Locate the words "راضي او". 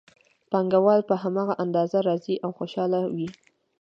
2.07-2.49